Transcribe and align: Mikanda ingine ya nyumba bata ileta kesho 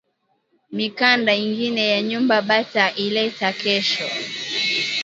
Mikanda 0.75 1.31
ingine 1.45 1.83
ya 1.93 1.99
nyumba 2.09 2.35
bata 2.47 2.85
ileta 3.05 3.47
kesho 3.61 4.05